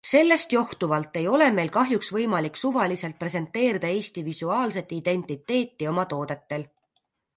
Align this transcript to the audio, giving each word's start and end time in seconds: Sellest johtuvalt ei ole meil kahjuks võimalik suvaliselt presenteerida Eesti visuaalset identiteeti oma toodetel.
Sellest 0.09 0.53
johtuvalt 0.55 1.17
ei 1.19 1.25
ole 1.33 1.49
meil 1.57 1.69
kahjuks 1.75 2.09
võimalik 2.15 2.57
suvaliselt 2.61 3.19
presenteerida 3.19 3.91
Eesti 3.99 4.25
visuaalset 4.31 4.97
identiteeti 5.01 5.91
oma 5.93 6.07
toodetel. 6.15 6.67